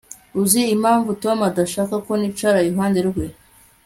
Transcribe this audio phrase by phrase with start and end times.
[0.41, 3.25] Uzi impamvu Tom adashaka ko nicara iruhande rwe